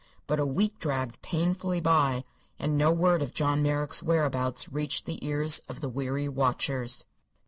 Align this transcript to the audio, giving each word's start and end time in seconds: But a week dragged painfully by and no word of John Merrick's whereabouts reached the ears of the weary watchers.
But 0.25 0.39
a 0.39 0.47
week 0.47 0.79
dragged 0.79 1.21
painfully 1.21 1.79
by 1.79 2.23
and 2.57 2.75
no 2.75 2.91
word 2.91 3.21
of 3.21 3.35
John 3.35 3.61
Merrick's 3.61 4.01
whereabouts 4.01 4.67
reached 4.69 5.05
the 5.05 5.23
ears 5.23 5.59
of 5.69 5.79
the 5.79 5.89
weary 5.89 6.27
watchers. 6.27 7.05